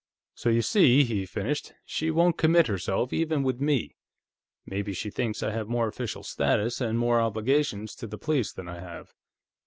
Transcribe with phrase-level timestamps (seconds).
[0.33, 3.97] "So you see," he finished, "she won't commit herself, even with me.
[4.65, 8.67] Maybe she thinks I have more official status, and more obligations to the police, than
[8.67, 9.13] I have.